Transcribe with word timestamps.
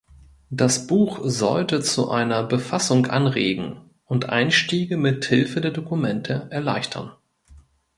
Das 0.49 0.87
Buch 0.87 1.19
sollte 1.21 1.79
zu 1.81 2.09
einer 2.09 2.41
Befassung 2.43 3.05
anregen 3.05 3.81
und 4.05 4.29
Einstiege 4.29 4.97
mithilfe 4.97 5.61
der 5.61 5.69
Dokumente 5.69 6.47
erleichtern. 6.49 7.11